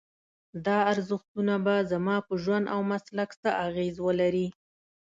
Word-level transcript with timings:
دا 0.65 0.77
ارزښتونه 0.91 1.53
به 1.65 1.75
زما 1.91 2.15
په 2.27 2.33
ژوند 2.43 2.65
او 2.73 2.79
مسلک 2.91 3.29
څه 3.41 3.49
اغېز 3.67 3.95
ولري؟ 4.01 4.47